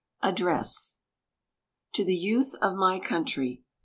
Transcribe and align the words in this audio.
ADDRESS 0.23 0.95
TO 1.93 2.03
THE 2.03 2.15
YOUTH 2.17 2.55
OF 2.55 2.73
MY 2.73 2.99
COUNTRY. 3.01 3.61